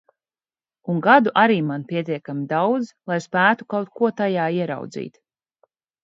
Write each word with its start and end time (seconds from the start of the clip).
Un 0.91 1.01
gadu 1.07 1.33
arī 1.41 1.57
man 1.67 1.83
pietiekami 1.91 2.45
daudz, 2.53 2.87
lai 3.11 3.17
spētu 3.25 3.67
kaut 3.73 3.91
ko 3.99 4.09
tajā 4.23 4.47
ieraudzīt. 4.61 5.21